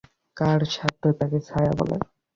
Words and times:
কার 0.37 0.61
সাধ্য 0.73 1.03
তাকে 1.19 1.39
ছায়া 1.47 1.73
বলে? 1.79 1.95